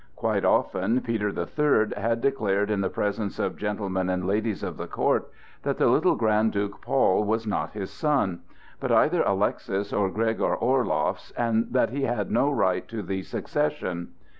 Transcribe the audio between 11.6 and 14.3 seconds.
that he had no right to the succession.